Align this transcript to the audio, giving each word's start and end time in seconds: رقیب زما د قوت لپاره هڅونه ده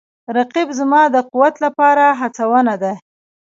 رقیب 0.35 0.69
زما 0.79 1.01
د 1.13 1.17
قوت 1.31 1.55
لپاره 1.65 2.05
هڅونه 2.19 2.73
ده 2.83 2.93